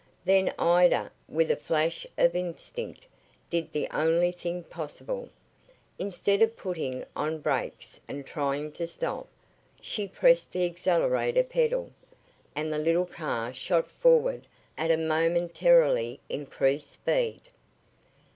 Then 0.25 0.51
Ida, 0.57 1.11
with 1.29 1.51
a 1.51 1.55
flash 1.55 2.07
of 2.17 2.35
instinct, 2.35 3.05
did 3.51 3.71
the 3.71 3.87
only 3.91 4.31
thing 4.31 4.63
possible. 4.63 5.29
Instead 5.99 6.41
of 6.41 6.57
putting 6.57 7.05
on 7.15 7.37
brakes 7.37 7.99
and 8.07 8.25
trying 8.25 8.71
to 8.71 8.87
stop, 8.87 9.27
she 9.79 10.07
pressed 10.07 10.53
the 10.53 10.65
accelerator 10.65 11.43
pedal, 11.43 11.91
and 12.55 12.73
the 12.73 12.79
little 12.79 13.05
car 13.05 13.53
shot 13.53 13.87
forward 13.91 14.47
at 14.75 14.89
a 14.89 14.97
momentarily 14.97 16.19
increased 16.29 16.89
speed. 16.91 17.41